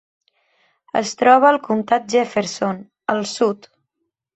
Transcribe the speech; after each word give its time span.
Es 1.01 1.11
troba 1.21 1.47
al 1.51 1.61
comtat 1.69 2.11
Jefferson, 2.17 2.85
al 3.17 3.27
sud. 3.39 3.75